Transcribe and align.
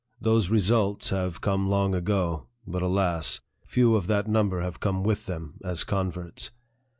Those" 0.19 0.49
results" 0.49 1.09
have 1.11 1.41
come 1.41 1.69
long 1.69 1.93
ago; 1.93 2.47
but, 2.65 2.81
alas! 2.81 3.39
few 3.67 3.95
of 3.95 4.07
that 4.07 4.27
number 4.27 4.61
have 4.61 4.79
come 4.79 5.03
with 5.03 5.27
them, 5.27 5.59
as 5.63 5.83
converts. 5.83 6.49